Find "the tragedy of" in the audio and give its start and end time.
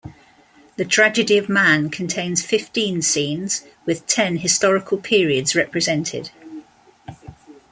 0.77-1.47